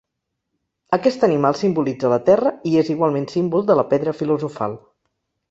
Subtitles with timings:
[0.95, 4.77] Aquest animal simbolitza la Terra i és igualment símbol de la pedra filosofal.